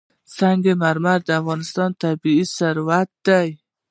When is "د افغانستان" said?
1.25-1.89